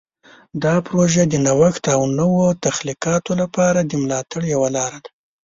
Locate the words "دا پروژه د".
0.63-1.33